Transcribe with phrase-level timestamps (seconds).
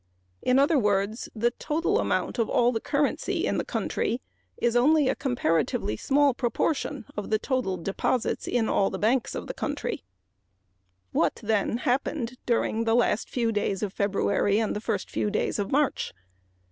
[0.41, 4.19] In other words, the total amount of all the currency in the country
[4.57, 9.35] is only a small fraction of the total deposits in all of the banks.
[11.11, 15.59] What, then, happened during the last few days of February and the first few days
[15.59, 16.15] of March?